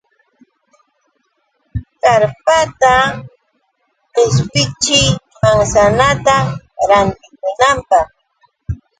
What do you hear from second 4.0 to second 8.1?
qishpichiy manzanata rantikunaapaq.